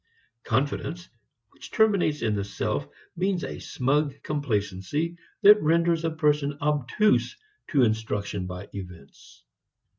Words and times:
Confidence 0.45 1.09
which 1.51 1.69
terminates 1.69 2.23
in 2.23 2.33
the 2.33 2.43
self 2.43 2.87
means 3.15 3.43
a 3.43 3.59
smug 3.59 4.15
complacency 4.23 5.15
that 5.43 5.61
renders 5.61 6.03
a 6.03 6.09
person 6.09 6.57
obtuse 6.59 7.37
to 7.67 7.83
instruction 7.83 8.47
by 8.47 8.67
events. 8.73 9.43